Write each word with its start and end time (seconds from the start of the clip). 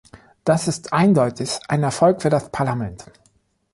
Das 0.45 0.67
ist 0.67 0.93
eindeutig 0.93 1.59
ein 1.67 1.83
Erfolg 1.83 2.23
für 2.23 2.31
das 2.31 2.49
Parlament. 2.49 3.05